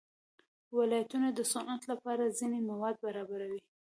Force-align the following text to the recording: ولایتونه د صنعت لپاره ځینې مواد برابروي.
ولایتونه 0.77 1.27
د 1.33 1.39
صنعت 1.51 1.81
لپاره 1.91 2.35
ځینې 2.39 2.59
مواد 2.69 2.95
برابروي. 3.05 3.61